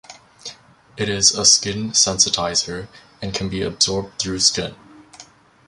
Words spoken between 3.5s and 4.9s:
absorbed through skin.